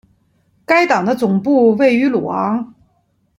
[0.65, 2.73] 该党的总部位于鲁昂。